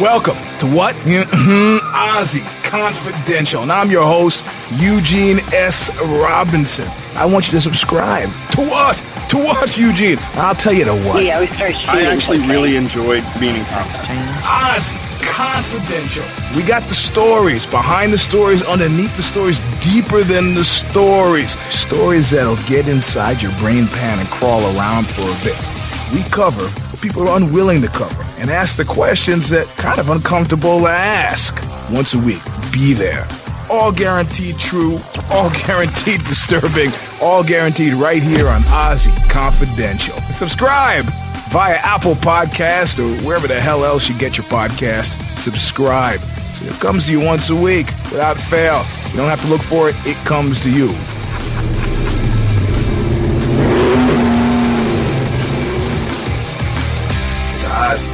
Welcome 0.00 0.36
to 0.58 0.66
what? 0.66 0.96
Mhm, 1.06 1.78
OZY 1.78 2.42
Confidential. 2.64 3.62
And 3.62 3.70
I'm 3.70 3.92
your 3.92 4.04
host, 4.04 4.44
Eugene 4.72 5.38
S. 5.54 5.88
Robinson. 6.02 6.90
I 7.14 7.24
want 7.26 7.46
you 7.46 7.52
to 7.52 7.60
subscribe. 7.60 8.28
To 8.52 8.62
what? 8.62 9.00
To 9.28 9.38
what, 9.38 9.78
Eugene? 9.78 10.18
I'll 10.34 10.56
tell 10.56 10.72
you 10.72 10.84
to 10.84 10.96
what. 11.06 11.22
Yeah, 11.22 11.38
we 11.38 11.46
start 11.46 11.76
shooting. 11.76 11.90
I 11.90 12.02
actually 12.06 12.38
okay. 12.38 12.48
really 12.48 12.74
enjoyed 12.74 13.22
meeting 13.40 13.62
something. 13.62 14.18
OZY 14.42 14.98
Confidential. 15.22 16.24
We 16.56 16.64
got 16.64 16.82
the 16.88 16.94
stories, 16.94 17.64
behind 17.64 18.12
the 18.12 18.18
stories, 18.18 18.64
underneath 18.64 19.16
the 19.16 19.22
stories, 19.22 19.60
deeper 19.78 20.24
than 20.24 20.56
the 20.56 20.64
stories. 20.64 21.56
Stories 21.72 22.30
that'll 22.30 22.56
get 22.66 22.88
inside 22.88 23.40
your 23.40 23.52
brain 23.60 23.86
pan 23.86 24.18
and 24.18 24.28
crawl 24.28 24.62
around 24.76 25.06
for 25.06 25.22
a 25.22 25.38
bit. 25.44 25.56
We 26.12 26.28
cover 26.30 26.66
what 26.90 27.00
people 27.00 27.28
are 27.28 27.36
unwilling 27.36 27.80
to 27.82 27.88
cover 27.88 28.23
and 28.38 28.50
ask 28.50 28.76
the 28.76 28.84
questions 28.84 29.48
that 29.50 29.66
kind 29.76 29.98
of 29.98 30.10
uncomfortable 30.10 30.80
to 30.80 30.86
ask. 30.86 31.54
Once 31.90 32.14
a 32.14 32.18
week, 32.18 32.42
be 32.72 32.92
there. 32.92 33.26
All 33.70 33.92
guaranteed 33.92 34.58
true, 34.58 34.98
all 35.30 35.50
guaranteed 35.66 36.24
disturbing, 36.24 36.90
all 37.20 37.42
guaranteed 37.42 37.94
right 37.94 38.22
here 38.22 38.48
on 38.48 38.60
OZY 38.62 39.30
Confidential. 39.30 40.16
Subscribe 40.32 41.04
via 41.50 41.76
Apple 41.76 42.14
Podcast 42.14 42.98
or 42.98 43.24
wherever 43.24 43.46
the 43.46 43.60
hell 43.60 43.84
else 43.84 44.08
you 44.08 44.18
get 44.18 44.36
your 44.36 44.46
podcast. 44.46 45.14
Subscribe. 45.36 46.20
So 46.54 46.66
it 46.66 46.80
comes 46.80 47.06
to 47.06 47.12
you 47.12 47.20
once 47.20 47.50
a 47.50 47.56
week 47.56 47.86
without 48.10 48.36
fail. 48.36 48.84
You 49.10 49.18
don't 49.18 49.28
have 49.30 49.42
to 49.42 49.48
look 49.48 49.62
for 49.62 49.88
it, 49.88 49.96
it 50.04 50.16
comes 50.26 50.60
to 50.60 50.70
you. 50.70 50.88
eyes 57.74 58.06